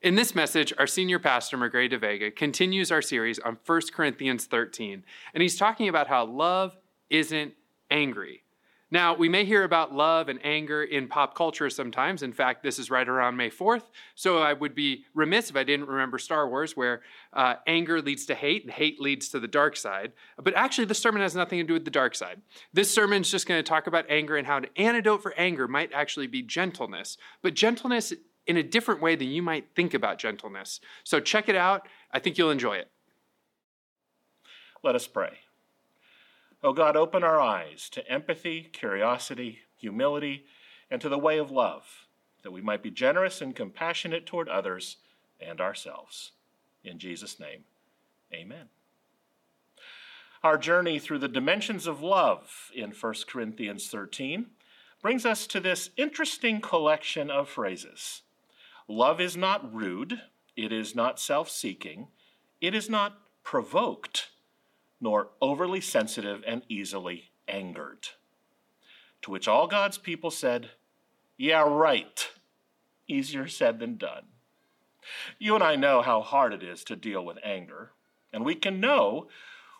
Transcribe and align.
In 0.00 0.14
this 0.14 0.32
message, 0.32 0.72
our 0.78 0.86
senior 0.86 1.18
pastor, 1.18 1.58
Magrey 1.58 1.90
deVega, 1.90 2.34
continues 2.34 2.92
our 2.92 3.02
series 3.02 3.40
on 3.40 3.58
1 3.66 3.80
Corinthians 3.92 4.46
13, 4.46 5.02
and 5.34 5.42
he's 5.42 5.56
talking 5.56 5.88
about 5.88 6.06
how 6.06 6.24
love 6.24 6.76
isn't 7.10 7.54
angry. 7.90 8.44
Now, 8.92 9.14
we 9.14 9.28
may 9.28 9.44
hear 9.44 9.64
about 9.64 9.92
love 9.92 10.28
and 10.28 10.38
anger 10.44 10.84
in 10.84 11.08
pop 11.08 11.34
culture 11.34 11.68
sometimes. 11.68 12.22
In 12.22 12.32
fact, 12.32 12.62
this 12.62 12.78
is 12.78 12.90
right 12.90 13.06
around 13.08 13.36
May 13.36 13.50
4th. 13.50 13.82
So 14.14 14.38
I 14.38 14.52
would 14.52 14.74
be 14.74 15.04
remiss 15.14 15.50
if 15.50 15.56
I 15.56 15.64
didn't 15.64 15.88
remember 15.88 16.16
Star 16.18 16.48
Wars, 16.48 16.76
where 16.76 17.02
uh, 17.32 17.56
anger 17.66 18.00
leads 18.00 18.24
to 18.26 18.34
hate 18.34 18.62
and 18.62 18.72
hate 18.72 19.00
leads 19.00 19.28
to 19.30 19.40
the 19.40 19.48
dark 19.48 19.76
side. 19.76 20.12
But 20.42 20.54
actually, 20.54 20.86
this 20.86 21.00
sermon 21.00 21.20
has 21.20 21.34
nothing 21.34 21.58
to 21.58 21.64
do 21.64 21.74
with 21.74 21.84
the 21.84 21.90
dark 21.90 22.14
side. 22.14 22.40
This 22.72 22.90
sermon 22.90 23.22
is 23.22 23.30
just 23.30 23.48
going 23.48 23.58
to 23.58 23.68
talk 23.68 23.88
about 23.88 24.06
anger 24.08 24.36
and 24.36 24.46
how 24.46 24.58
an 24.58 24.66
antidote 24.76 25.22
for 25.22 25.34
anger 25.34 25.68
might 25.68 25.92
actually 25.92 26.28
be 26.28 26.40
gentleness. 26.40 27.18
But 27.42 27.54
gentleness 27.54 28.14
in 28.48 28.56
a 28.56 28.62
different 28.62 29.02
way 29.02 29.14
than 29.14 29.28
you 29.28 29.42
might 29.42 29.68
think 29.76 29.94
about 29.94 30.18
gentleness. 30.18 30.80
So 31.04 31.20
check 31.20 31.48
it 31.48 31.54
out. 31.54 31.86
I 32.10 32.18
think 32.18 32.38
you'll 32.38 32.50
enjoy 32.50 32.76
it. 32.76 32.90
Let 34.82 34.94
us 34.94 35.06
pray. 35.06 35.40
Oh 36.64 36.72
God, 36.72 36.96
open 36.96 37.22
our 37.22 37.40
eyes 37.40 37.88
to 37.90 38.10
empathy, 38.10 38.62
curiosity, 38.72 39.60
humility, 39.76 40.46
and 40.90 41.00
to 41.00 41.08
the 41.08 41.18
way 41.18 41.38
of 41.38 41.50
love, 41.50 42.06
that 42.42 42.50
we 42.50 42.62
might 42.62 42.82
be 42.82 42.90
generous 42.90 43.40
and 43.40 43.54
compassionate 43.54 44.26
toward 44.26 44.48
others 44.48 44.96
and 45.40 45.60
ourselves. 45.60 46.32
In 46.82 46.98
Jesus' 46.98 47.38
name, 47.38 47.64
amen. 48.32 48.70
Our 50.42 50.56
journey 50.56 50.98
through 50.98 51.18
the 51.18 51.28
dimensions 51.28 51.86
of 51.86 52.00
love 52.00 52.70
in 52.74 52.92
1 52.92 53.14
Corinthians 53.28 53.88
13 53.88 54.46
brings 55.02 55.26
us 55.26 55.46
to 55.48 55.60
this 55.60 55.90
interesting 55.96 56.60
collection 56.60 57.30
of 57.30 57.48
phrases. 57.48 58.22
Love 58.88 59.20
is 59.20 59.36
not 59.36 59.72
rude, 59.72 60.22
it 60.56 60.72
is 60.72 60.94
not 60.94 61.20
self 61.20 61.50
seeking, 61.50 62.08
it 62.60 62.74
is 62.74 62.88
not 62.88 63.20
provoked 63.44 64.30
nor 65.00 65.28
overly 65.40 65.80
sensitive 65.80 66.42
and 66.46 66.62
easily 66.68 67.30
angered. 67.46 68.08
To 69.22 69.30
which 69.30 69.46
all 69.46 69.66
God's 69.66 69.98
people 69.98 70.30
said, 70.30 70.70
Yeah, 71.36 71.62
right. 71.62 72.28
Easier 73.06 73.46
said 73.46 73.78
than 73.78 73.96
done. 73.96 74.26
You 75.38 75.54
and 75.54 75.64
I 75.64 75.76
know 75.76 76.02
how 76.02 76.20
hard 76.20 76.52
it 76.52 76.62
is 76.62 76.84
to 76.84 76.96
deal 76.96 77.24
with 77.24 77.38
anger, 77.42 77.92
and 78.32 78.44
we 78.44 78.54
can 78.54 78.80
know 78.80 79.28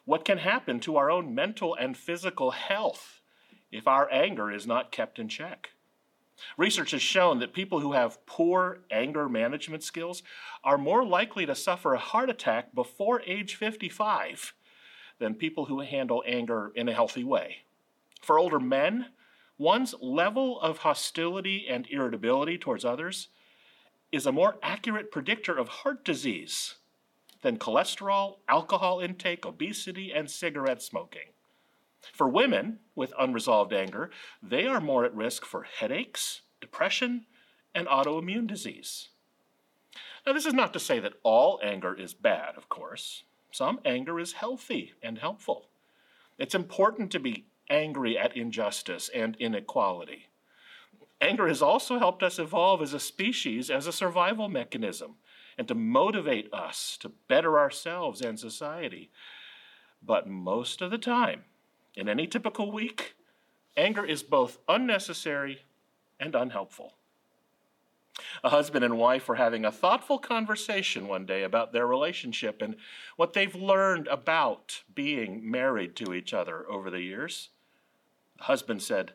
what 0.04 0.24
can 0.24 0.38
happen 0.38 0.80
to 0.80 0.96
our 0.96 1.10
own 1.10 1.34
mental 1.34 1.74
and 1.74 1.96
physical 1.96 2.52
health 2.52 3.20
if 3.70 3.86
our 3.86 4.10
anger 4.10 4.50
is 4.50 4.66
not 4.66 4.90
kept 4.90 5.18
in 5.18 5.28
check. 5.28 5.70
Research 6.56 6.92
has 6.92 7.02
shown 7.02 7.38
that 7.38 7.52
people 7.52 7.80
who 7.80 7.92
have 7.92 8.24
poor 8.26 8.80
anger 8.90 9.28
management 9.28 9.82
skills 9.82 10.22
are 10.62 10.78
more 10.78 11.04
likely 11.04 11.46
to 11.46 11.54
suffer 11.54 11.94
a 11.94 11.98
heart 11.98 12.30
attack 12.30 12.74
before 12.74 13.22
age 13.22 13.54
55 13.54 14.54
than 15.18 15.34
people 15.34 15.66
who 15.66 15.80
handle 15.80 16.22
anger 16.26 16.72
in 16.74 16.88
a 16.88 16.94
healthy 16.94 17.24
way. 17.24 17.58
For 18.22 18.38
older 18.38 18.60
men, 18.60 19.06
one's 19.58 19.94
level 20.00 20.60
of 20.60 20.78
hostility 20.78 21.66
and 21.68 21.86
irritability 21.90 22.58
towards 22.58 22.84
others 22.84 23.28
is 24.12 24.26
a 24.26 24.32
more 24.32 24.56
accurate 24.62 25.10
predictor 25.10 25.56
of 25.56 25.68
heart 25.68 26.04
disease 26.04 26.76
than 27.42 27.58
cholesterol, 27.58 28.38
alcohol 28.48 29.00
intake, 29.00 29.44
obesity, 29.44 30.12
and 30.12 30.30
cigarette 30.30 30.82
smoking. 30.82 31.28
For 32.12 32.28
women 32.28 32.80
with 32.94 33.12
unresolved 33.18 33.72
anger, 33.72 34.10
they 34.42 34.66
are 34.66 34.80
more 34.80 35.04
at 35.04 35.14
risk 35.14 35.44
for 35.44 35.64
headaches, 35.64 36.42
depression, 36.60 37.26
and 37.74 37.86
autoimmune 37.86 38.46
disease. 38.46 39.08
Now, 40.26 40.32
this 40.32 40.46
is 40.46 40.54
not 40.54 40.72
to 40.72 40.80
say 40.80 41.00
that 41.00 41.14
all 41.22 41.60
anger 41.62 41.94
is 41.94 42.14
bad, 42.14 42.56
of 42.56 42.68
course. 42.68 43.24
Some 43.50 43.80
anger 43.84 44.20
is 44.20 44.34
healthy 44.34 44.94
and 45.02 45.18
helpful. 45.18 45.68
It's 46.38 46.54
important 46.54 47.10
to 47.12 47.20
be 47.20 47.46
angry 47.70 48.18
at 48.18 48.36
injustice 48.36 49.10
and 49.14 49.36
inequality. 49.36 50.26
Anger 51.20 51.48
has 51.48 51.62
also 51.62 51.98
helped 51.98 52.22
us 52.22 52.38
evolve 52.38 52.80
as 52.80 52.92
a 52.92 53.00
species 53.00 53.70
as 53.70 53.86
a 53.86 53.92
survival 53.92 54.48
mechanism 54.48 55.16
and 55.56 55.66
to 55.66 55.74
motivate 55.74 56.52
us 56.52 56.96
to 57.00 57.08
better 57.26 57.58
ourselves 57.58 58.20
and 58.20 58.38
society. 58.38 59.10
But 60.00 60.28
most 60.28 60.80
of 60.80 60.92
the 60.92 60.98
time, 60.98 61.44
in 61.98 62.08
any 62.08 62.28
typical 62.28 62.70
week, 62.70 63.16
anger 63.76 64.04
is 64.04 64.22
both 64.22 64.58
unnecessary 64.68 65.62
and 66.20 66.36
unhelpful. 66.36 66.94
A 68.44 68.50
husband 68.50 68.84
and 68.84 68.96
wife 68.96 69.26
were 69.28 69.34
having 69.34 69.64
a 69.64 69.72
thoughtful 69.72 70.18
conversation 70.18 71.08
one 71.08 71.26
day 71.26 71.42
about 71.42 71.72
their 71.72 71.88
relationship 71.88 72.62
and 72.62 72.76
what 73.16 73.32
they've 73.32 73.54
learned 73.54 74.06
about 74.06 74.82
being 74.94 75.50
married 75.50 75.96
to 75.96 76.14
each 76.14 76.32
other 76.32 76.64
over 76.70 76.88
the 76.88 77.00
years. 77.00 77.50
The 78.38 78.44
husband 78.44 78.80
said, 78.80 79.12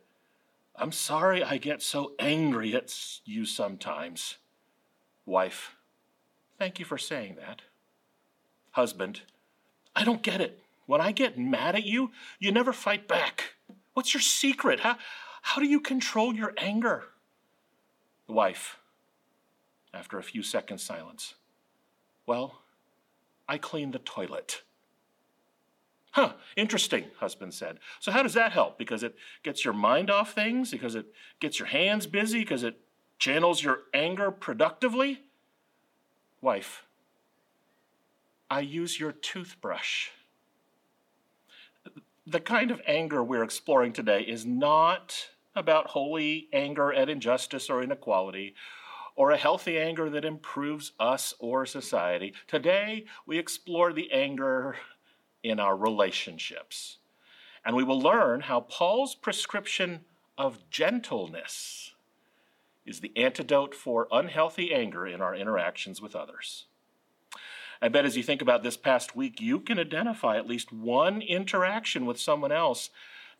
I'm 0.76 0.92
sorry 0.92 1.42
I 1.42 1.58
get 1.58 1.82
so 1.82 2.14
angry 2.20 2.76
at 2.76 2.94
you 3.24 3.46
sometimes. 3.46 4.38
Wife, 5.26 5.78
thank 6.60 6.80
you 6.80 6.86
for 6.86 6.98
saying 6.98 7.36
that. 7.36 7.62
Husband, 8.72 9.22
I 9.96 10.04
don't 10.04 10.22
get 10.22 10.42
it. 10.42 10.63
When 10.86 11.02
I 11.02 11.12
get 11.12 11.38
mad 11.38 11.76
at 11.76 11.86
you, 11.86 12.12
you 12.40 12.52
never 12.52 12.74
fight 12.74 13.08
back. 13.08 13.56
What's 13.94 14.14
your 14.14 14.22
secret? 14.22 14.82
How, 14.82 14.98
how 15.42 15.62
do 15.62 15.68
you 15.68 15.80
control 15.80 16.34
your 16.34 16.54
anger? 16.58 17.04
The 18.28 18.34
wife, 18.34 18.78
after 19.94 20.18
a 20.18 20.24
few 20.24 20.44
seconds' 20.44 20.84
silence. 20.84 21.36
Well, 22.26 22.62
I 23.48 23.58
clean 23.58 23.92
the 23.92 24.00
toilet. 24.00 24.64
Huh, 26.12 26.34
interesting, 26.56 27.06
husband 27.20 27.54
said. 27.54 27.80
So, 28.00 28.12
how 28.12 28.22
does 28.22 28.36
that 28.36 28.52
help? 28.52 28.78
Because 28.78 29.04
it 29.04 29.16
gets 29.42 29.66
your 29.66 29.74
mind 29.74 30.12
off 30.12 30.34
things? 30.34 30.72
Because 30.72 30.96
it 30.96 31.08
gets 31.40 31.60
your 31.60 31.68
hands 31.68 32.06
busy? 32.06 32.40
Because 32.40 32.64
it 32.64 32.80
channels 33.18 33.64
your 33.64 33.80
anger 33.94 34.30
productively? 34.30 35.24
Wife, 36.40 36.86
I 38.50 38.60
use 38.60 39.00
your 39.00 39.12
toothbrush. 39.12 40.10
The 42.26 42.40
kind 42.40 42.72
of 42.72 42.82
anger 42.88 43.22
we're 43.22 43.44
exploring 43.44 43.92
today 43.92 44.22
is 44.22 44.46
not 44.46 45.30
about 45.56 45.88
holy 45.88 46.48
anger 46.54 46.94
at 46.94 47.10
injustice 47.10 47.70
or 47.70 47.84
inequality 47.84 48.56
or 49.18 49.32
a 49.32 49.38
healthy 49.38 49.78
anger 49.78 50.10
that 50.10 50.24
improves 50.24 50.94
us 51.02 51.34
or 51.40 51.66
society. 51.66 52.34
Today, 52.48 53.06
we 53.26 53.38
explore 53.38 53.92
the 53.92 54.10
anger 54.14 54.78
in 55.44 55.60
our 55.60 55.76
relationships. 55.76 56.98
And 57.66 57.76
we 57.76 57.84
will 57.84 58.00
learn 58.00 58.42
how 58.42 58.62
Paul's 58.62 59.16
prescription 59.16 60.06
of 60.38 60.70
gentleness 60.70 61.94
is 62.86 63.02
the 63.02 63.12
antidote 63.18 63.76
for 63.76 64.08
unhealthy 64.14 64.74
anger 64.74 65.06
in 65.06 65.20
our 65.22 65.36
interactions 65.36 66.02
with 66.02 66.16
others. 66.16 66.68
I 67.84 67.90
bet 67.90 68.06
as 68.06 68.16
you 68.16 68.24
think 68.24 68.42
about 68.42 68.64
this 68.64 68.78
past 68.78 69.14
week, 69.14 69.42
you 69.42 69.60
can 69.60 69.78
identify 69.78 70.38
at 70.38 70.48
least 70.48 70.72
one 70.72 71.22
interaction 71.22 72.06
with 72.06 72.18
someone 72.18 72.54
else 72.54 72.90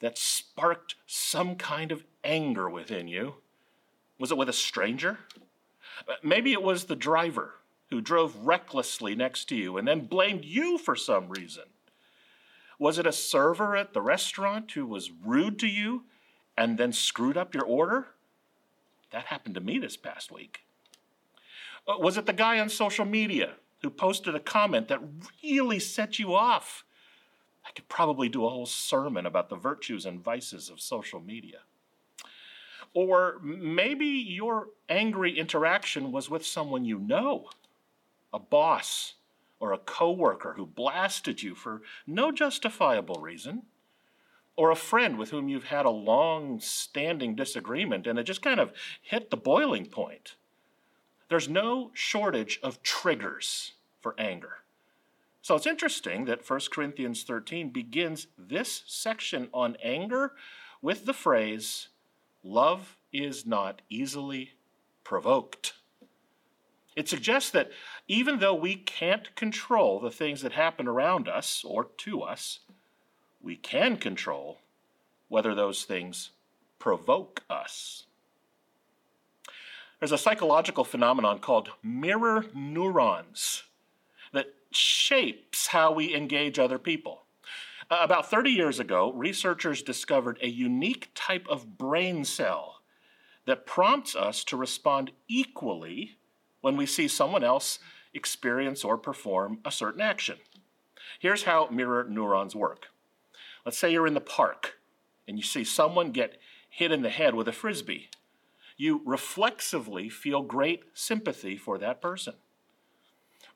that 0.02 0.18
sparked 0.18 0.96
some 1.08 1.56
kind 1.56 1.94
of 1.94 2.04
anger 2.26 2.70
within 2.70 3.08
you. 3.08 3.36
Was 4.20 4.32
it 4.32 4.38
with 4.38 4.50
a 4.50 4.54
stranger? 4.54 5.20
Maybe 6.22 6.52
it 6.52 6.62
was 6.62 6.84
the 6.84 6.96
driver 6.98 7.54
who 7.90 8.02
drove 8.02 8.36
recklessly 8.36 9.16
next 9.16 9.46
to 9.46 9.56
you 9.56 9.78
and 9.78 9.88
then 9.88 10.08
blamed 10.08 10.44
you 10.44 10.78
for 10.78 10.98
some 10.98 11.30
reason. 11.30 11.64
Was 12.78 13.00
it 13.00 13.08
a 13.08 13.14
server 13.14 13.78
at 13.78 13.94
the 13.94 14.02
restaurant 14.02 14.70
who 14.74 14.86
was 14.86 15.10
rude 15.26 15.58
to 15.60 15.68
you 15.68 16.04
and 16.58 16.78
then 16.78 16.92
screwed 16.92 17.38
up 17.38 17.54
your 17.54 17.64
order? 17.64 18.08
That 19.12 19.28
happened 19.28 19.56
to 19.56 19.62
me 19.62 19.80
this 19.80 19.96
past 19.96 20.34
week. 20.34 20.66
Uh, 21.88 21.98
was 21.98 22.18
it 22.18 22.26
the 22.26 22.34
guy 22.34 22.60
on 22.60 22.68
social 22.68 23.06
media 23.06 23.54
who 23.84 23.90
posted 23.90 24.34
a 24.34 24.40
comment 24.40 24.88
that 24.88 25.02
really 25.44 25.80
set 25.80 26.18
you 26.18 26.34
off? 26.34 26.86
I 27.66 27.72
could 27.72 27.88
probably 27.90 28.30
do 28.30 28.46
a 28.46 28.50
whole 28.50 28.66
sermon 28.66 29.26
about 29.26 29.50
the 29.50 29.56
virtues 29.56 30.06
and 30.06 30.24
vices 30.24 30.70
of 30.70 30.82
social 30.82 31.20
media. 31.20 31.60
Or 32.94 33.40
maybe 33.42 34.06
your 34.06 34.70
angry 34.88 35.38
interaction 35.38 36.12
was 36.12 36.30
with 36.30 36.46
someone 36.46 36.86
you 36.86 37.00
know, 37.00 37.50
a 38.32 38.40
boss 38.40 39.16
or 39.60 39.74
a 39.74 39.78
coworker 39.78 40.54
who 40.54 40.66
blasted 40.66 41.42
you 41.42 41.56
for 41.56 41.82
no 42.06 42.32
justifiable 42.32 43.20
reason, 43.22 43.64
or 44.56 44.72
a 44.72 44.76
friend 44.76 45.18
with 45.18 45.32
whom 45.32 45.50
you've 45.50 45.66
had 45.66 45.86
a 45.86 45.90
long 45.90 46.60
standing 46.60 47.36
disagreement 47.36 48.06
and 48.06 48.20
it 48.20 48.24
just 48.24 48.42
kind 48.42 48.60
of 48.60 48.72
hit 49.02 49.30
the 49.30 49.38
boiling 49.38 49.86
point. 49.86 50.36
There's 51.34 51.50
no 51.50 51.90
shortage 51.96 52.60
of 52.62 52.84
triggers 52.84 53.72
for 54.02 54.14
anger. 54.20 54.60
So 55.42 55.56
it's 55.56 55.66
interesting 55.66 56.26
that 56.26 56.48
1 56.48 56.60
Corinthians 56.72 57.24
13 57.24 57.72
begins 57.72 58.28
this 58.38 58.84
section 58.86 59.50
on 59.52 59.76
anger 59.82 60.34
with 60.80 61.08
the 61.08 61.14
phrase, 61.14 61.88
Love 62.44 62.98
is 63.12 63.48
not 63.48 63.82
easily 63.90 64.52
provoked. 65.04 65.74
It 66.96 67.10
suggests 67.10 67.50
that 67.50 67.72
even 68.08 68.38
though 68.38 68.54
we 68.54 68.76
can't 68.76 69.36
control 69.36 70.00
the 70.00 70.12
things 70.12 70.44
that 70.44 70.52
happen 70.52 70.88
around 70.88 71.28
us 71.28 71.64
or 71.66 71.86
to 71.86 72.22
us, 72.22 72.60
we 73.42 73.56
can 73.56 73.98
control 73.98 74.60
whether 75.30 75.56
those 75.56 75.84
things 75.84 76.30
provoke 76.78 77.42
us. 77.50 78.06
There's 80.04 80.12
a 80.12 80.18
psychological 80.18 80.84
phenomenon 80.84 81.40
called 81.40 81.70
mirror 81.82 82.48
neurons 82.54 83.64
that 84.34 84.48
shapes 84.70 85.68
how 85.68 85.94
we 85.94 86.14
engage 86.14 86.60
other 86.60 86.78
people. 86.78 87.22
Uh, 87.90 88.00
about 88.02 88.30
30 88.30 88.50
years 88.50 88.82
ago, 88.82 89.14
researchers 89.14 89.82
discovered 89.82 90.40
a 90.42 90.50
unique 90.50 91.12
type 91.16 91.48
of 91.48 91.78
brain 91.78 92.26
cell 92.26 92.82
that 93.46 93.66
prompts 93.66 94.14
us 94.14 94.44
to 94.44 94.58
respond 94.58 95.12
equally 95.30 96.18
when 96.60 96.76
we 96.76 96.86
see 96.86 97.08
someone 97.08 97.46
else 97.46 97.80
experience 98.14 98.84
or 98.84 98.98
perform 98.98 99.60
a 99.64 99.72
certain 99.72 100.02
action. 100.02 100.36
Here's 101.18 101.44
how 101.44 101.70
mirror 101.72 102.06
neurons 102.10 102.58
work. 102.58 102.88
Let's 103.66 103.78
say 103.78 103.94
you're 103.94 104.08
in 104.08 104.16
the 104.16 104.20
park 104.20 104.74
and 105.30 105.38
you 105.38 105.44
see 105.46 105.64
someone 105.64 106.12
get 106.12 106.42
hit 106.70 106.92
in 106.92 107.04
the 107.04 107.10
head 107.10 107.36
with 107.36 107.48
a 107.48 107.54
frisbee. 107.54 108.10
You 108.78 109.02
reflexively 109.06 110.10
feel 110.10 110.42
great 110.42 110.84
sympathy 110.94 111.58
for 111.58 111.78
that 111.78 112.02
person. 112.02 112.34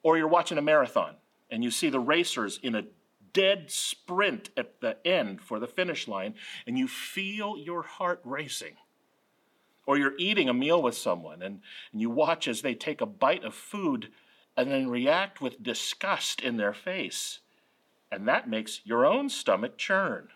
Or 0.04 0.18
you're 0.18 0.28
watching 0.28 0.58
a 0.58 0.62
marathon 0.62 1.16
and 1.50 1.64
you 1.64 1.72
see 1.72 1.90
the 1.90 2.00
racers 2.00 2.60
in 2.62 2.76
a 2.76 2.86
dead 3.34 3.70
sprint 3.70 4.50
at 4.58 4.82
the 4.82 4.98
end 5.06 5.42
for 5.42 5.60
the 5.60 5.68
finish 5.68 6.08
line 6.08 6.36
and 6.66 6.78
you 6.78 6.88
feel 6.88 7.58
your 7.58 7.84
heart 7.84 8.22
racing. 8.24 8.76
Or 9.86 9.98
you're 9.98 10.18
eating 10.18 10.50
a 10.50 10.54
meal 10.54 10.82
with 10.82 10.96
someone 10.96 11.42
and, 11.42 11.62
and 11.92 12.02
you 12.02 12.10
watch 12.10 12.48
as 12.48 12.62
they 12.62 12.76
take 12.76 13.02
a 13.02 13.06
bite 13.06 13.44
of 13.44 13.54
food 13.54 14.10
and 14.56 14.72
then 14.72 14.90
react 14.90 15.40
with 15.40 15.64
disgust 15.64 16.42
in 16.42 16.58
their 16.58 16.74
face. 16.74 17.40
And 18.12 18.28
that 18.28 18.50
makes 18.50 18.82
your 18.84 19.06
own 19.06 19.30
stomach 19.30 19.78
churn. 19.78 20.30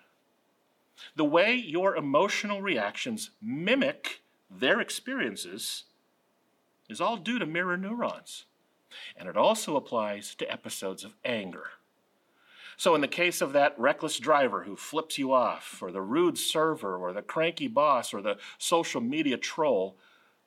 The 1.15 1.25
way 1.25 1.55
your 1.55 1.95
emotional 1.95 2.61
reactions 2.61 3.31
mimic 3.41 4.20
their 4.51 4.79
experiences 4.79 5.85
is 6.89 6.99
all 6.99 7.17
due 7.17 7.39
to 7.39 7.45
mirror 7.45 7.77
neurons. 7.77 8.45
And 9.15 9.29
it 9.29 9.37
also 9.37 9.77
applies 9.77 10.35
to 10.35 10.51
episodes 10.51 11.03
of 11.03 11.15
anger. 11.23 11.67
So, 12.75 12.95
in 12.95 13.01
the 13.01 13.07
case 13.07 13.41
of 13.41 13.53
that 13.53 13.79
reckless 13.79 14.17
driver 14.17 14.63
who 14.63 14.75
flips 14.75 15.17
you 15.17 15.31
off, 15.31 15.79
or 15.81 15.91
the 15.91 16.01
rude 16.01 16.37
server, 16.37 16.97
or 16.97 17.13
the 17.13 17.21
cranky 17.21 17.67
boss, 17.67 18.13
or 18.13 18.21
the 18.21 18.37
social 18.57 19.01
media 19.01 19.37
troll, 19.37 19.97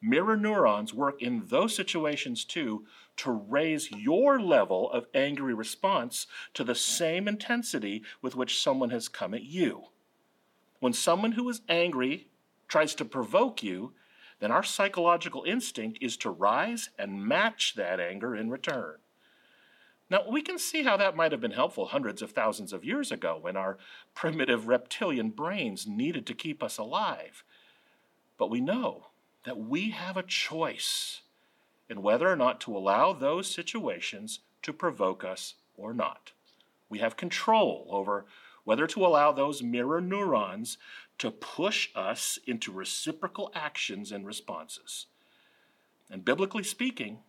mirror 0.02 0.36
neurons 0.36 0.92
work 0.92 1.22
in 1.22 1.44
those 1.46 1.74
situations 1.74 2.44
too 2.44 2.84
to 3.16 3.30
raise 3.30 3.90
your 3.92 4.40
level 4.40 4.90
of 4.90 5.06
angry 5.14 5.54
response 5.54 6.26
to 6.52 6.64
the 6.64 6.74
same 6.74 7.28
intensity 7.28 8.02
with 8.20 8.34
which 8.34 8.60
someone 8.60 8.90
has 8.90 9.08
come 9.08 9.32
at 9.32 9.44
you. 9.44 9.84
When 10.80 10.92
someone 10.92 11.32
who 11.32 11.48
is 11.48 11.62
angry 11.68 12.26
tries 12.68 12.94
to 12.96 13.04
provoke 13.04 13.62
you, 13.62 13.92
then 14.40 14.50
our 14.50 14.62
psychological 14.62 15.44
instinct 15.44 15.98
is 16.00 16.16
to 16.18 16.30
rise 16.30 16.90
and 16.98 17.24
match 17.24 17.74
that 17.76 18.00
anger 18.00 18.34
in 18.34 18.50
return. 18.50 18.96
Now, 20.10 20.28
we 20.28 20.42
can 20.42 20.58
see 20.58 20.82
how 20.82 20.96
that 20.98 21.16
might 21.16 21.32
have 21.32 21.40
been 21.40 21.52
helpful 21.52 21.86
hundreds 21.86 22.20
of 22.20 22.32
thousands 22.32 22.72
of 22.72 22.84
years 22.84 23.10
ago 23.10 23.38
when 23.40 23.56
our 23.56 23.78
primitive 24.14 24.68
reptilian 24.68 25.30
brains 25.30 25.86
needed 25.86 26.26
to 26.26 26.34
keep 26.34 26.62
us 26.62 26.78
alive. 26.78 27.42
But 28.36 28.50
we 28.50 28.60
know 28.60 29.06
that 29.44 29.58
we 29.58 29.90
have 29.90 30.16
a 30.16 30.22
choice 30.22 31.22
in 31.88 32.02
whether 32.02 32.28
or 32.28 32.36
not 32.36 32.60
to 32.62 32.76
allow 32.76 33.12
those 33.12 33.50
situations 33.50 34.40
to 34.62 34.72
provoke 34.72 35.24
us 35.24 35.54
or 35.76 35.94
not. 35.94 36.32
We 36.88 36.98
have 36.98 37.16
control 37.16 37.86
over 37.90 38.26
whether 38.64 38.86
to 38.86 39.04
allow 39.04 39.32
those 39.32 39.62
mirror 39.62 40.00
neurons 40.00 40.78
to 41.18 41.30
push 41.30 41.90
us 41.94 42.38
into 42.46 42.72
reciprocal 42.72 43.50
actions 43.54 44.12
and 44.12 44.26
responses. 44.26 45.06
And 46.10 46.24
biblically 46.24 46.64
speaking, 46.64 47.20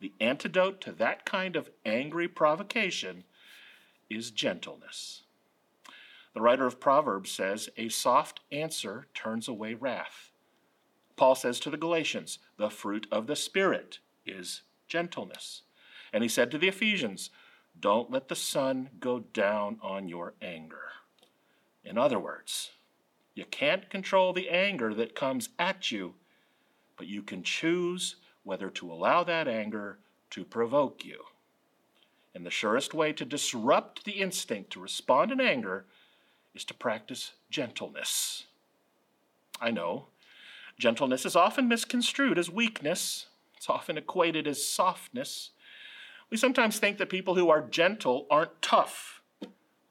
the 0.00 0.12
antidote 0.20 0.80
to 0.82 0.92
that 0.92 1.24
kind 1.24 1.56
of 1.56 1.70
angry 1.84 2.28
provocation 2.28 3.24
is 4.10 4.30
gentleness. 4.30 5.22
The 6.34 6.40
writer 6.40 6.66
of 6.66 6.80
Proverbs 6.80 7.30
says, 7.30 7.68
A 7.76 7.88
soft 7.88 8.40
answer 8.50 9.06
turns 9.14 9.48
away 9.48 9.74
wrath. 9.74 10.30
Paul 11.16 11.34
says 11.34 11.60
to 11.60 11.70
the 11.70 11.76
Galatians, 11.76 12.38
The 12.56 12.70
fruit 12.70 13.06
of 13.12 13.26
the 13.26 13.36
Spirit 13.36 13.98
is 14.26 14.62
gentleness. 14.88 15.62
And 16.12 16.22
he 16.22 16.28
said 16.28 16.50
to 16.50 16.58
the 16.58 16.68
Ephesians, 16.68 17.30
Don't 17.78 18.10
let 18.10 18.28
the 18.28 18.34
sun 18.34 18.90
go 18.98 19.20
down 19.20 19.78
on 19.82 20.08
your 20.08 20.34
anger. 20.40 20.92
In 21.84 21.98
other 21.98 22.18
words, 22.18 22.70
you 23.34 23.44
can't 23.46 23.88
control 23.88 24.32
the 24.32 24.50
anger 24.50 24.92
that 24.94 25.14
comes 25.14 25.48
at 25.58 25.90
you, 25.90 26.14
but 26.96 27.06
you 27.06 27.22
can 27.22 27.42
choose 27.42 28.16
whether 28.44 28.68
to 28.70 28.92
allow 28.92 29.24
that 29.24 29.48
anger 29.48 29.98
to 30.30 30.44
provoke 30.44 31.04
you. 31.04 31.24
And 32.34 32.44
the 32.44 32.50
surest 32.50 32.94
way 32.94 33.12
to 33.12 33.24
disrupt 33.24 34.04
the 34.04 34.20
instinct 34.20 34.70
to 34.72 34.80
respond 34.80 35.30
in 35.30 35.40
anger 35.40 35.84
is 36.54 36.64
to 36.64 36.74
practice 36.74 37.32
gentleness. 37.50 38.44
I 39.60 39.70
know, 39.70 40.06
gentleness 40.78 41.24
is 41.24 41.36
often 41.36 41.68
misconstrued 41.68 42.38
as 42.38 42.50
weakness, 42.50 43.26
it's 43.56 43.70
often 43.70 43.96
equated 43.96 44.46
as 44.46 44.66
softness. 44.66 45.50
We 46.30 46.36
sometimes 46.36 46.78
think 46.78 46.98
that 46.98 47.10
people 47.10 47.36
who 47.36 47.48
are 47.48 47.60
gentle 47.60 48.26
aren't 48.30 48.60
tough. 48.60 49.21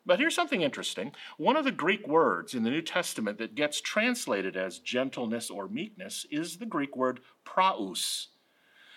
But 0.06 0.20
here's 0.20 0.36
something 0.36 0.62
interesting. 0.62 1.12
One 1.38 1.56
of 1.56 1.64
the 1.64 1.72
Greek 1.72 2.08
words 2.08 2.56
in 2.56 2.64
the 2.64 2.72
New 2.72 2.82
Testament 2.82 3.38
that 3.38 3.56
gets 3.56 3.80
translated 3.80 4.58
as 4.58 4.80
gentleness 4.80 5.50
or 5.50 5.68
meekness 5.68 6.26
is 6.32 6.58
the 6.58 6.66
Greek 6.66 6.96
word 6.96 7.20
praus, 7.44 8.30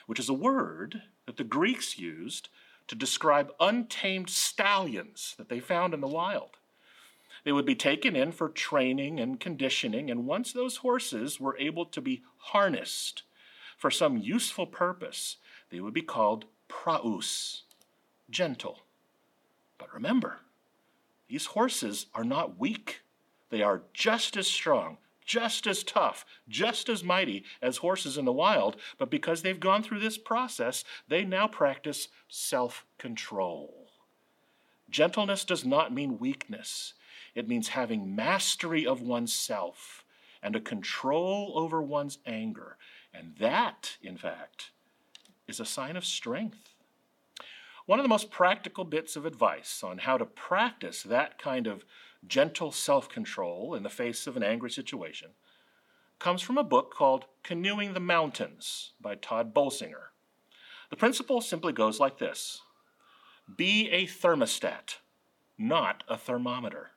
which 0.06 0.19
is 0.19 0.29
a 0.29 0.35
word 0.35 1.03
that 1.27 1.37
the 1.37 1.45
Greeks 1.45 1.99
used 1.99 2.49
to 2.89 2.95
describe 2.95 3.53
untamed 3.61 4.31
stallions 4.31 5.35
that 5.37 5.49
they 5.49 5.61
found 5.61 5.93
in 5.95 6.01
the 6.01 6.06
wild. 6.06 6.56
They 7.45 7.53
would 7.53 7.67
be 7.67 7.75
taken 7.75 8.17
in 8.17 8.33
for 8.33 8.49
training 8.49 9.21
and 9.21 9.39
conditioning, 9.39 10.11
and 10.11 10.27
once 10.27 10.53
those 10.53 10.79
horses 10.79 11.39
were 11.39 11.57
able 11.59 11.85
to 11.87 12.00
be 12.00 12.23
harnessed 12.39 13.23
for 13.77 13.91
some 13.91 14.17
useful 14.17 14.67
purpose, 14.67 15.37
they 15.71 15.81
would 15.81 15.93
be 15.93 16.03
called 16.03 16.47
praus, 16.69 17.65
gentle. 18.31 18.81
But 19.76 19.93
remember, 19.93 20.38
these 21.28 21.47
horses 21.47 22.07
are 22.14 22.25
not 22.25 22.59
weak. 22.59 23.02
They 23.50 23.62
are 23.62 23.83
just 23.93 24.37
as 24.37 24.47
strong, 24.47 24.99
just 25.25 25.66
as 25.66 25.83
tough, 25.83 26.25
just 26.49 26.88
as 26.88 27.04
mighty 27.04 27.45
as 27.62 27.78
horses 27.78 28.19
in 28.19 28.25
the 28.25 28.33
wild, 28.33 28.76
but 28.99 29.11
because 29.11 29.43
they've 29.43 29.61
gone 29.61 29.83
through 29.83 30.00
this 30.00 30.19
process, 30.19 30.85
they 31.09 31.25
now 31.25 31.47
practice 31.47 32.09
self 32.28 32.85
control. 32.99 33.90
Gentleness 34.90 35.45
does 35.45 35.64
not 35.64 35.93
mean 35.95 36.19
weakness, 36.19 36.95
it 37.35 37.49
means 37.49 37.69
having 37.69 38.14
mastery 38.14 38.87
of 38.87 39.00
oneself 39.00 40.04
and 40.43 40.54
a 40.54 40.61
control 40.61 41.52
over 41.57 41.83
one's 41.83 42.19
anger. 42.26 42.76
And 43.12 43.35
that, 43.38 43.97
in 44.02 44.19
fact, 44.19 44.71
is 45.49 45.59
a 45.59 45.64
sign 45.64 45.97
of 45.97 46.04
strength. 46.04 46.74
One 47.87 47.99
of 47.99 48.03
the 48.05 48.09
most 48.09 48.31
practical 48.31 48.85
bits 48.85 49.14
of 49.14 49.26
advice 49.26 49.83
on 49.83 49.99
how 49.99 50.17
to 50.17 50.25
practice 50.25 51.03
that 51.03 51.38
kind 51.38 51.67
of 51.67 51.85
gentle 52.26 52.73
self 52.73 53.09
control 53.09 53.75
in 53.75 53.83
the 53.83 53.91
face 53.91 54.26
of 54.26 54.37
an 54.37 54.43
angry 54.43 54.71
situation 54.71 55.31
comes 56.19 56.41
from 56.41 56.57
a 56.57 56.64
book 56.64 56.95
called 56.95 57.26
Canoeing 57.43 57.93
the 57.93 58.00
Mountains 58.00 58.93
by 59.00 59.14
Tod 59.14 59.53
Bolsinger. 59.53 60.12
The 60.88 60.97
principle 60.97 61.43
simply 61.43 61.75
goes 61.75 62.00
like 62.00 62.19
this 62.19 62.62
Be 63.55 63.91
a 63.91 64.07
thermostat, 64.07 64.99
not 65.59 66.05
a 66.09 66.17
thermometer. 66.17 66.93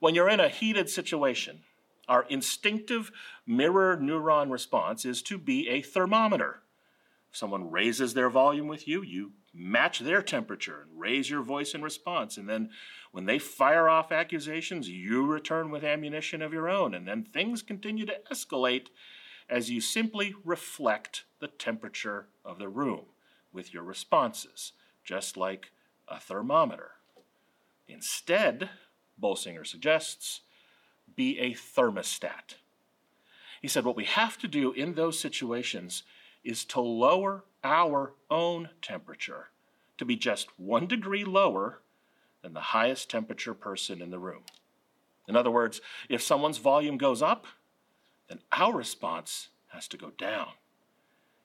When 0.00 0.14
you're 0.14 0.30
in 0.30 0.40
a 0.40 0.48
heated 0.48 0.88
situation, 0.88 1.60
our 2.08 2.24
instinctive 2.30 3.12
mirror 3.46 3.98
neuron 3.98 4.50
response 4.50 5.04
is 5.04 5.22
to 5.22 5.36
be 5.36 5.68
a 5.68 5.82
thermometer. 5.82 6.60
Someone 7.34 7.68
raises 7.68 8.14
their 8.14 8.30
volume 8.30 8.68
with 8.68 8.86
you, 8.86 9.02
you 9.02 9.32
match 9.52 9.98
their 9.98 10.22
temperature 10.22 10.82
and 10.82 11.00
raise 11.00 11.28
your 11.28 11.42
voice 11.42 11.74
in 11.74 11.82
response. 11.82 12.36
And 12.36 12.48
then 12.48 12.70
when 13.10 13.26
they 13.26 13.40
fire 13.40 13.88
off 13.88 14.12
accusations, 14.12 14.88
you 14.88 15.26
return 15.26 15.72
with 15.72 15.82
ammunition 15.82 16.42
of 16.42 16.52
your 16.52 16.68
own. 16.68 16.94
And 16.94 17.08
then 17.08 17.24
things 17.24 17.60
continue 17.60 18.06
to 18.06 18.20
escalate 18.30 18.86
as 19.50 19.68
you 19.68 19.80
simply 19.80 20.36
reflect 20.44 21.24
the 21.40 21.48
temperature 21.48 22.28
of 22.44 22.60
the 22.60 22.68
room 22.68 23.06
with 23.52 23.74
your 23.74 23.82
responses, 23.82 24.70
just 25.02 25.36
like 25.36 25.72
a 26.06 26.20
thermometer. 26.20 26.92
Instead, 27.88 28.70
Bolsinger 29.20 29.66
suggests, 29.66 30.42
be 31.16 31.40
a 31.40 31.52
thermostat. 31.52 32.58
He 33.60 33.66
said 33.66 33.84
what 33.84 33.96
we 33.96 34.04
have 34.04 34.38
to 34.38 34.46
do 34.46 34.70
in 34.72 34.94
those 34.94 35.18
situations 35.18 36.04
is 36.44 36.64
to 36.66 36.80
lower 36.80 37.44
our 37.62 38.12
own 38.30 38.68
temperature 38.82 39.48
to 39.98 40.04
be 40.04 40.16
just 40.16 40.48
one 40.58 40.86
degree 40.86 41.24
lower 41.24 41.80
than 42.42 42.52
the 42.52 42.60
highest 42.60 43.10
temperature 43.10 43.54
person 43.54 44.02
in 44.02 44.10
the 44.10 44.18
room. 44.18 44.42
In 45.26 45.36
other 45.36 45.50
words, 45.50 45.80
if 46.08 46.22
someone's 46.22 46.58
volume 46.58 46.98
goes 46.98 47.22
up, 47.22 47.46
then 48.28 48.40
our 48.52 48.74
response 48.74 49.48
has 49.68 49.88
to 49.88 49.96
go 49.96 50.10
down. 50.10 50.48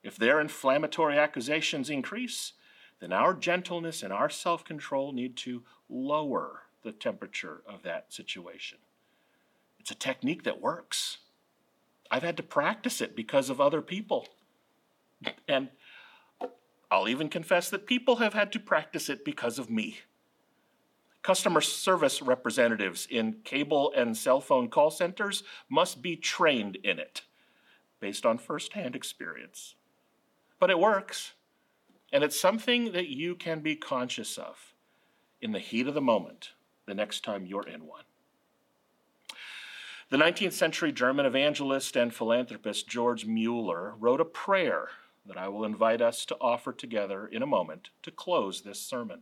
If 0.03 0.17
their 0.17 0.39
inflammatory 0.39 1.17
accusations 1.17 1.89
increase, 1.89 2.53
then 2.99 3.13
our 3.13 3.33
gentleness 3.33 4.03
and 4.03 4.11
our 4.11 4.29
self 4.29 4.65
control 4.65 5.11
need 5.13 5.35
to 5.37 5.63
lower 5.89 6.63
the 6.83 6.91
temperature 6.91 7.61
of 7.67 7.83
that 7.83 8.11
situation. 8.13 8.77
It's 9.79 9.91
a 9.91 9.95
technique 9.95 10.43
that 10.43 10.61
works. 10.61 11.19
I've 12.11 12.23
had 12.23 12.37
to 12.37 12.43
practice 12.43 13.01
it 13.01 13.15
because 13.15 13.49
of 13.49 13.61
other 13.61 13.81
people. 13.81 14.27
And 15.47 15.69
I'll 16.91 17.07
even 17.07 17.29
confess 17.29 17.69
that 17.69 17.85
people 17.85 18.17
have 18.17 18.33
had 18.33 18.51
to 18.53 18.59
practice 18.59 19.09
it 19.09 19.23
because 19.23 19.59
of 19.59 19.69
me. 19.69 19.99
Customer 21.21 21.61
service 21.61 22.21
representatives 22.21 23.07
in 23.09 23.41
cable 23.43 23.93
and 23.95 24.15
cell 24.15 24.39
phone 24.39 24.69
call 24.69 24.89
centers 24.89 25.43
must 25.69 26.01
be 26.01 26.15
trained 26.15 26.77
in 26.77 26.97
it 26.97 27.23
based 27.99 28.25
on 28.25 28.37
firsthand 28.37 28.95
experience. 28.95 29.75
But 30.59 30.69
it 30.69 30.79
works, 30.79 31.33
and 32.11 32.23
it's 32.23 32.39
something 32.39 32.93
that 32.93 33.09
you 33.09 33.35
can 33.35 33.59
be 33.59 33.75
conscious 33.75 34.37
of 34.37 34.73
in 35.41 35.51
the 35.51 35.59
heat 35.59 35.87
of 35.87 35.93
the 35.93 36.01
moment 36.01 36.51
the 36.85 36.93
next 36.93 37.23
time 37.23 37.45
you're 37.45 37.67
in 37.67 37.85
one. 37.85 38.03
The 40.09 40.17
19th 40.17 40.53
century 40.53 40.91
German 40.91 41.25
evangelist 41.25 41.95
and 41.95 42.13
philanthropist 42.13 42.87
George 42.87 43.25
Mueller 43.25 43.93
wrote 43.99 44.19
a 44.19 44.25
prayer 44.25 44.89
that 45.29 45.37
I 45.37 45.47
will 45.47 45.63
invite 45.63 46.01
us 46.01 46.25
to 46.25 46.37
offer 46.41 46.73
together 46.73 47.25
in 47.25 47.41
a 47.41 47.47
moment 47.47 47.91
to 48.03 48.11
close 48.11 48.61
this 48.61 48.81
sermon. 48.81 49.21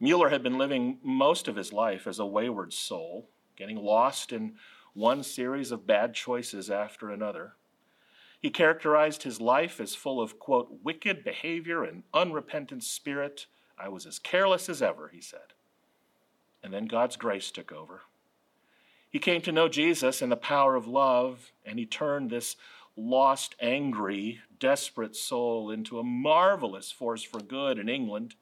Mueller 0.00 0.30
had 0.30 0.42
been 0.42 0.56
living 0.56 0.98
most 1.02 1.46
of 1.46 1.56
his 1.56 1.72
life 1.72 2.06
as 2.06 2.18
a 2.18 2.24
wayward 2.24 2.72
soul, 2.72 3.28
getting 3.56 3.76
lost 3.76 4.32
in 4.32 4.54
one 4.94 5.22
series 5.22 5.70
of 5.70 5.86
bad 5.86 6.14
choices 6.14 6.70
after 6.70 7.10
another. 7.10 7.52
He 8.40 8.50
characterized 8.50 9.24
his 9.24 9.40
life 9.40 9.80
as 9.80 9.94
full 9.94 10.20
of, 10.20 10.38
quote, 10.38 10.78
wicked 10.82 11.22
behavior 11.22 11.84
and 11.84 12.04
unrepentant 12.14 12.84
spirit. 12.84 13.46
I 13.78 13.88
was 13.88 14.06
as 14.06 14.18
careless 14.18 14.68
as 14.68 14.80
ever, 14.80 15.08
he 15.08 15.20
said. 15.20 15.52
And 16.62 16.72
then 16.72 16.86
God's 16.86 17.16
grace 17.16 17.50
took 17.50 17.70
over. 17.72 18.02
He 19.10 19.18
came 19.18 19.42
to 19.42 19.52
know 19.52 19.68
Jesus 19.68 20.22
and 20.22 20.30
the 20.30 20.36
power 20.36 20.76
of 20.76 20.86
love, 20.86 21.52
and 21.66 21.78
he 21.78 21.84
turned 21.84 22.30
this 22.30 22.56
lost, 22.96 23.54
angry, 23.60 24.40
desperate 24.58 25.16
soul 25.16 25.70
into 25.70 25.98
a 25.98 26.04
marvelous 26.04 26.90
force 26.90 27.22
for 27.22 27.40
good 27.40 27.78
in 27.78 27.88
England. 27.88 28.34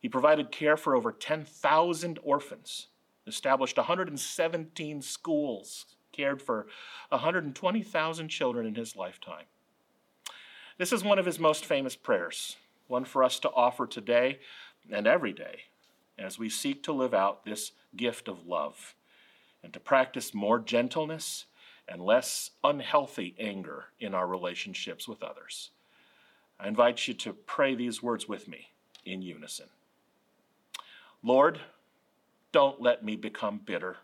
He 0.00 0.08
provided 0.08 0.50
care 0.50 0.76
for 0.76 0.94
over 0.94 1.12
10,000 1.12 2.18
orphans, 2.22 2.88
established 3.26 3.76
117 3.76 5.02
schools, 5.02 5.86
cared 6.12 6.42
for 6.42 6.66
120,000 7.08 8.28
children 8.28 8.66
in 8.66 8.74
his 8.74 8.96
lifetime. 8.96 9.44
This 10.78 10.92
is 10.92 11.04
one 11.04 11.18
of 11.18 11.26
his 11.26 11.38
most 11.38 11.64
famous 11.64 11.96
prayers, 11.96 12.56
one 12.88 13.04
for 13.04 13.22
us 13.22 13.38
to 13.40 13.50
offer 13.50 13.86
today 13.86 14.40
and 14.90 15.06
every 15.06 15.32
day 15.32 15.62
as 16.18 16.38
we 16.38 16.48
seek 16.48 16.82
to 16.82 16.92
live 16.92 17.14
out 17.14 17.44
this 17.44 17.72
gift 17.96 18.28
of 18.28 18.46
love 18.46 18.94
and 19.62 19.72
to 19.72 19.80
practice 19.80 20.34
more 20.34 20.58
gentleness 20.58 21.46
and 21.88 22.02
less 22.02 22.50
unhealthy 22.62 23.34
anger 23.38 23.86
in 24.00 24.14
our 24.14 24.26
relationships 24.26 25.06
with 25.08 25.22
others. 25.22 25.70
I 26.58 26.68
invite 26.68 27.08
you 27.08 27.14
to 27.14 27.32
pray 27.32 27.74
these 27.74 28.02
words 28.02 28.28
with 28.28 28.46
me 28.48 28.68
in 29.04 29.22
unison. 29.22 29.66
Lord, 31.22 31.60
don't 32.52 32.80
let 32.80 33.04
me 33.04 33.16
become 33.16 33.60
bitter. 33.64 33.96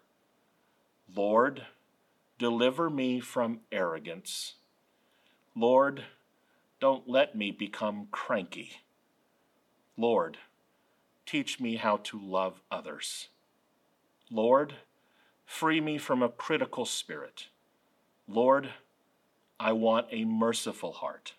Lord, 1.14 1.66
deliver 2.38 2.90
me 2.90 3.20
from 3.20 3.60
arrogance. 3.70 4.54
Lord, 5.54 6.04
don't 6.80 7.08
let 7.08 7.34
me 7.34 7.50
become 7.50 8.08
cranky. 8.10 8.72
Lord, 9.96 10.38
teach 11.26 11.60
me 11.60 11.76
how 11.76 11.98
to 11.98 12.20
love 12.20 12.60
others. 12.70 13.28
Lord, 14.30 14.74
free 15.44 15.80
me 15.80 15.98
from 15.98 16.22
a 16.22 16.28
critical 16.28 16.84
spirit. 16.84 17.48
Lord, 18.28 18.68
I 19.58 19.72
want 19.72 20.06
a 20.10 20.26
merciful 20.26 20.92
heart. 20.92 21.32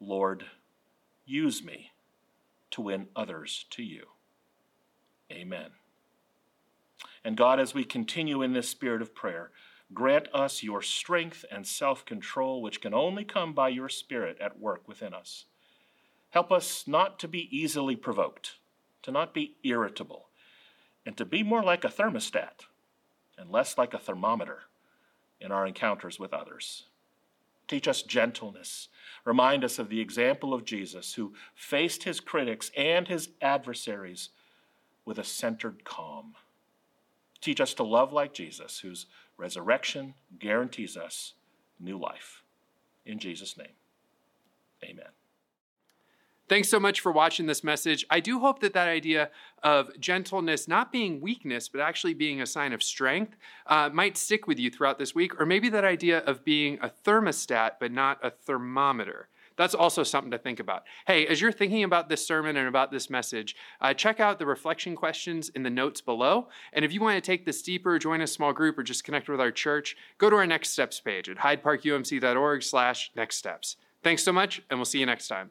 Lord, 0.00 0.46
use 1.26 1.62
me 1.62 1.92
to 2.70 2.80
win 2.80 3.08
others 3.14 3.66
to 3.70 3.82
you. 3.82 4.06
Amen. 5.30 5.72
And 7.22 7.36
God, 7.36 7.60
as 7.60 7.74
we 7.74 7.84
continue 7.84 8.40
in 8.40 8.54
this 8.54 8.68
spirit 8.68 9.02
of 9.02 9.14
prayer, 9.14 9.50
grant 9.92 10.28
us 10.32 10.62
your 10.62 10.80
strength 10.80 11.44
and 11.50 11.66
self 11.66 12.06
control, 12.06 12.62
which 12.62 12.80
can 12.80 12.94
only 12.94 13.24
come 13.24 13.52
by 13.52 13.68
your 13.68 13.90
Spirit 13.90 14.38
at 14.40 14.58
work 14.58 14.88
within 14.88 15.12
us. 15.12 15.44
Help 16.30 16.50
us 16.50 16.84
not 16.86 17.18
to 17.18 17.28
be 17.28 17.54
easily 17.54 17.94
provoked, 17.94 18.56
to 19.02 19.10
not 19.10 19.34
be 19.34 19.56
irritable, 19.64 20.28
and 21.04 21.16
to 21.18 21.26
be 21.26 21.42
more 21.42 21.62
like 21.62 21.84
a 21.84 21.88
thermostat 21.88 22.64
and 23.36 23.50
less 23.50 23.76
like 23.76 23.92
a 23.92 23.98
thermometer 23.98 24.62
in 25.40 25.52
our 25.52 25.66
encounters 25.66 26.18
with 26.18 26.32
others. 26.32 26.84
Teach 27.68 27.86
us 27.86 28.02
gentleness. 28.02 28.88
Remind 29.24 29.64
us 29.64 29.78
of 29.78 29.88
the 29.88 30.00
example 30.00 30.52
of 30.52 30.64
Jesus, 30.64 31.14
who 31.14 31.34
faced 31.54 32.02
his 32.02 32.18
critics 32.20 32.70
and 32.76 33.06
his 33.06 33.30
adversaries 33.40 34.30
with 35.04 35.18
a 35.18 35.24
centered 35.24 35.84
calm. 35.84 36.34
Teach 37.40 37.60
us 37.60 37.74
to 37.74 37.82
love 37.82 38.12
like 38.12 38.34
Jesus, 38.34 38.80
whose 38.80 39.06
resurrection 39.36 40.14
guarantees 40.38 40.96
us 40.96 41.34
new 41.78 41.98
life. 41.98 42.42
In 43.06 43.18
Jesus' 43.18 43.56
name, 43.56 43.76
amen. 44.84 45.19
Thanks 46.50 46.68
so 46.68 46.80
much 46.80 46.98
for 46.98 47.12
watching 47.12 47.46
this 47.46 47.62
message. 47.62 48.04
I 48.10 48.18
do 48.18 48.40
hope 48.40 48.58
that 48.58 48.72
that 48.72 48.88
idea 48.88 49.30
of 49.62 49.88
gentleness 50.00 50.66
not 50.66 50.90
being 50.90 51.20
weakness, 51.20 51.68
but 51.68 51.80
actually 51.80 52.12
being 52.12 52.40
a 52.40 52.46
sign 52.46 52.72
of 52.72 52.82
strength 52.82 53.36
uh, 53.68 53.88
might 53.92 54.16
stick 54.16 54.48
with 54.48 54.58
you 54.58 54.68
throughout 54.68 54.98
this 54.98 55.14
week, 55.14 55.40
or 55.40 55.46
maybe 55.46 55.68
that 55.68 55.84
idea 55.84 56.18
of 56.18 56.44
being 56.44 56.76
a 56.82 56.90
thermostat, 57.04 57.74
but 57.78 57.92
not 57.92 58.18
a 58.24 58.30
thermometer. 58.30 59.28
That's 59.56 59.76
also 59.76 60.02
something 60.02 60.32
to 60.32 60.38
think 60.38 60.58
about. 60.58 60.82
Hey, 61.06 61.24
as 61.24 61.40
you're 61.40 61.52
thinking 61.52 61.84
about 61.84 62.08
this 62.08 62.26
sermon 62.26 62.56
and 62.56 62.66
about 62.66 62.90
this 62.90 63.08
message, 63.08 63.54
uh, 63.80 63.94
check 63.94 64.18
out 64.18 64.40
the 64.40 64.46
reflection 64.46 64.96
questions 64.96 65.50
in 65.50 65.62
the 65.62 65.70
notes 65.70 66.00
below. 66.00 66.48
And 66.72 66.84
if 66.84 66.92
you 66.92 67.00
want 67.00 67.14
to 67.14 67.20
take 67.20 67.46
this 67.46 67.62
deeper, 67.62 67.96
join 68.00 68.22
a 68.22 68.26
small 68.26 68.52
group, 68.52 68.76
or 68.76 68.82
just 68.82 69.04
connect 69.04 69.28
with 69.28 69.40
our 69.40 69.52
church, 69.52 69.96
go 70.18 70.28
to 70.28 70.34
our 70.34 70.46
Next 70.48 70.70
Steps 70.70 70.98
page 70.98 71.28
at 71.28 71.36
hydeparkumc.org 71.36 72.64
slash 72.64 73.12
next 73.14 73.36
steps. 73.36 73.76
Thanks 74.02 74.24
so 74.24 74.32
much, 74.32 74.62
and 74.68 74.80
we'll 74.80 74.84
see 74.84 74.98
you 74.98 75.06
next 75.06 75.28
time. 75.28 75.50